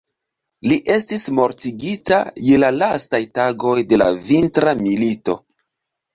Li 0.69 0.77
estis 0.93 1.25
mortigita 1.39 2.17
je 2.47 2.57
la 2.65 2.73
lastaj 2.79 3.21
tagoj 3.41 3.75
de 3.93 4.01
la 4.05 4.09
Vintra 4.33 4.77
milito. 4.83 5.39